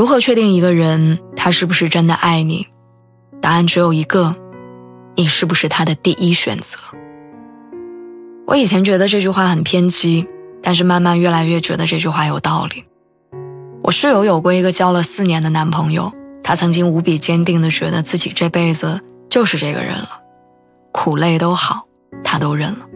[0.00, 2.66] 如何确定一个人他是不是真的爱你？
[3.38, 4.34] 答案只有一个：
[5.14, 6.78] 你是不是他的第一选择？
[8.46, 10.26] 我以前觉得这句话很偏激，
[10.62, 12.82] 但是慢慢越来越觉得这句话有道理。
[13.82, 16.10] 我室友有过一个交了四年的男朋友，
[16.42, 20.08] 他曾经无比坚定地觉得自己这辈子就是这个人了，
[20.92, 21.86] 苦累都好，
[22.24, 22.86] 他都认了。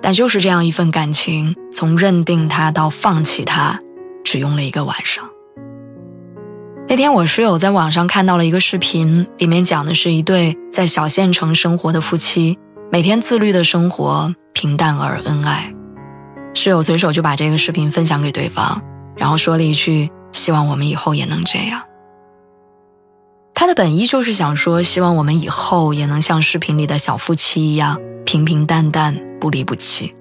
[0.00, 3.78] 但就是这样一份感情，从认定他到放弃他，
[4.24, 5.28] 只用了一个晚上。
[6.86, 12.58] 那天我室友在网上看到了一个视频，里面讲的是一对在小县城生活的夫妻，
[12.92, 15.74] 每天自律的生活，平淡而恩爱。
[16.52, 18.80] 室友随手就把这个视频分享给对方，
[19.16, 21.80] 然后说了一句：“希望我们以后也能这样。”
[23.54, 30.14] 他的本意就是想说，希望我们以后也能像视频里的小夫妻一样平平淡淡，不离不弃。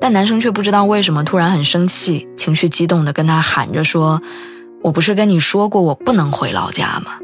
[0.00, 4.22] 但男生却不知道为什么突然很生气，情绪激动的跟他喊着说。
[4.82, 7.18] 我不是跟你说过我不能回老家吗？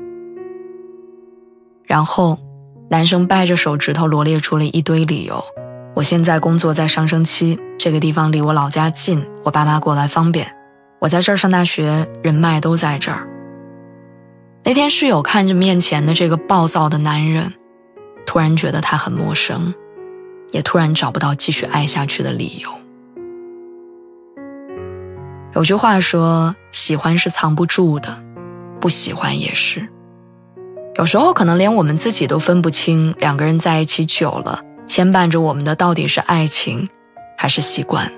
[1.84, 2.38] 然后，
[2.88, 5.42] 男生掰着手指头罗列出了一堆理由。
[5.94, 10.50] 我现在工作在上升期，这个地方离我老家近，我爸妈过来方便。
[10.98, 13.28] 我在这儿上大学，人脉都在这儿。
[14.64, 17.52] 那天室友看着面前的这个暴躁的男人，
[18.26, 19.72] 突然觉得他很陌生，
[20.50, 22.70] 也突然找不到继续爱下去的理由。
[25.52, 28.20] 有句话说：“喜欢是藏不住的，
[28.80, 29.88] 不喜欢也是。
[30.96, 36.88] 有时候可能连我们自己都分不清，两个人在一起久了，牵绊着我们的到底是爱情，
[37.38, 38.10] 还是习惯。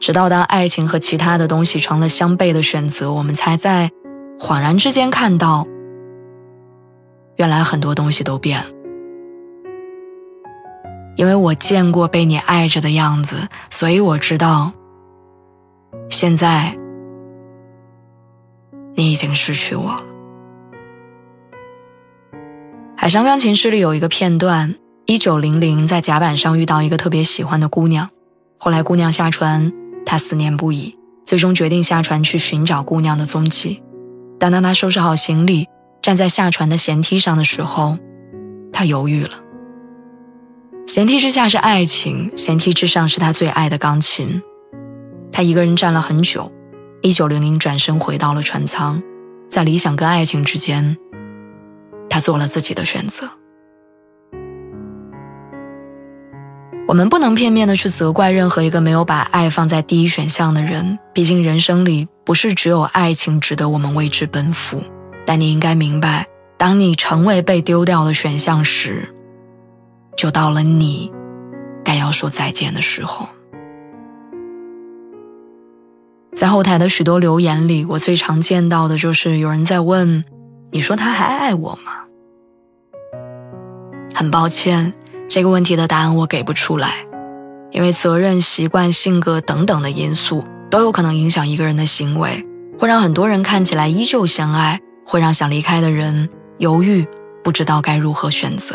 [0.00, 3.88] 直到当爱情和其他的东西成了相悖的选择，我们才在
[4.36, 5.64] 恍然之间看到，
[7.36, 8.66] 原来很多东西都变了。
[11.14, 14.72] 因为我见过被你爱着的样子，所以我知道。”
[16.10, 16.76] 现在，
[18.94, 20.04] 你已经失去我了。
[22.96, 24.74] 《海上钢琴师》里有一个片段：
[25.06, 28.08] 一九零零在甲板上遇到一个特别喜欢的姑娘，
[28.58, 29.72] 后来姑娘下船，
[30.06, 33.82] 他思念不已，最终决定下船去寻找姑娘的踪迹。
[34.38, 35.66] 但当他收拾好行李，
[36.00, 37.98] 站在下船的舷梯上的时候，
[38.72, 39.30] 他犹豫了。
[40.86, 44.42] 舷梯之下是爱情，舷梯之上是他最爱的钢琴。
[45.32, 46.52] 他一个人站了很久，
[47.02, 49.02] 一九零零转身回到了船舱，
[49.50, 50.96] 在理想跟爱情之间，
[52.08, 53.28] 他做了自己的选择。
[56.86, 64.80] 我们不能片面的去责怪任何一个没有把爱放在第一选项的人，毕竟人生里不是只有爱情值得我们为之奔赴。
[65.26, 66.24] 但你应该明白，
[66.56, 69.12] 当你成为被丢掉的选项时，
[70.16, 71.10] 就到了你
[71.84, 73.28] 该要说再见的时候。
[76.42, 80.24] 在后台的许多留言里，我最常见到的就是有人在问
[80.72, 81.92] ：“你说他还爱我吗？”
[84.12, 84.92] 很抱歉，
[85.28, 87.06] 这个问题的答案我给不出来，
[87.70, 92.44] 因为责任、习惯、性格等等的因素都有可能影响一个人的行为，
[92.76, 96.28] 会让很多人看起来依旧相爱，会让想离开的人
[96.58, 97.06] 犹豫，
[97.44, 98.74] 不知道该如何选择。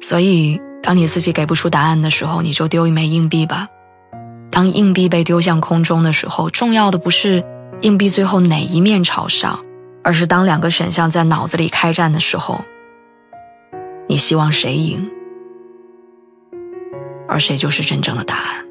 [0.00, 3.66] 所以，当你自己给不出答案的时候，你就丢一枚硬币吧。
[4.52, 7.42] 当硬币被丢向空中的时候，重要的不是
[7.80, 9.58] 硬币最后哪一面朝上，
[10.04, 12.62] 而是当两个选项在脑子里开战的时候，
[14.06, 15.10] 你希望谁赢，
[17.26, 18.66] 而谁就是真正的答案。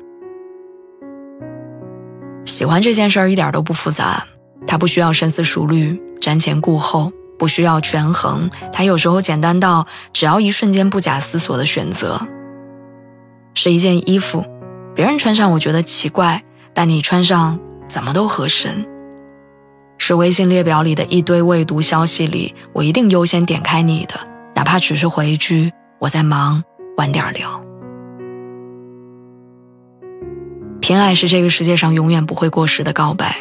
[2.45, 4.23] 喜欢这件事儿一点都不复杂，
[4.67, 12.21] 它不需要深思熟虑、瞻前顾后，不需要权衡，它有时候简单到只要一瞬间不假思索的选择，
[13.55, 14.45] 是一件衣服。
[14.93, 16.43] 别人穿上我觉得奇怪，
[16.73, 18.85] 但你穿上怎么都合身。
[19.97, 24.15] 是微信列表里的一堆未读消息里，我一定优先点开你的，
[24.55, 26.63] 哪怕只是回一句我在忙，
[26.97, 27.63] 晚点聊。
[30.81, 33.37] 偏爱是这个世界上永远不会过时的告白。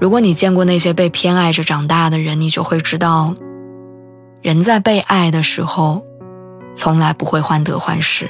[0.00, 3.34] 如果你见过那些被偏爱着长大的人，你就会知道，
[4.40, 6.02] 人在被爱的时候，
[6.74, 8.26] 从来不会患得患失。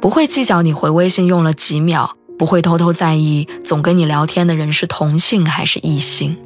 [0.00, 6.36] 不会计较你回微信用了几秒，不会偷偷在意总跟你聊天的人是同性还是异性。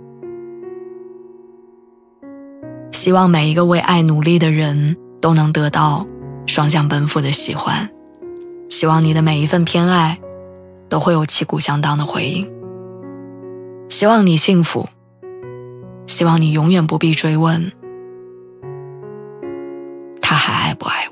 [2.93, 6.06] 希望每一个为爱努力的人都能得到
[6.46, 7.90] 双向奔赴的喜欢，
[8.70, 10.19] 希望你的每一份偏爱
[10.88, 12.50] 都会有旗鼓相当的回应。
[13.88, 14.88] 希望你幸福，
[16.06, 17.70] 希望你永远不必追问
[20.22, 21.06] 他还爱不爱